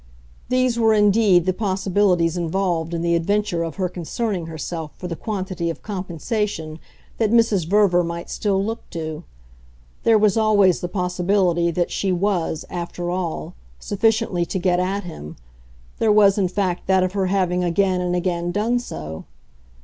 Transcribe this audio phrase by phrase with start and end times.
[0.49, 5.15] These were indeed the possibilities involved in the adventure of her concerning herself for the
[5.15, 6.79] quantity of compensation
[7.19, 7.67] that Mrs.
[7.67, 9.23] Verver might still look to.
[10.01, 15.35] There was always the possibility that she WAS, after all, sufficiently to get at him
[15.99, 19.25] there was in fact that of her having again and again done so.